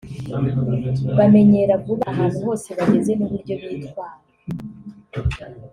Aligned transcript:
Bamenyera 1.17 1.73
vuba 1.83 2.05
ahantu 2.13 2.37
hose 2.45 2.67
bageze 2.77 3.11
n’uburyo 3.15 3.53
bitwara 3.61 4.17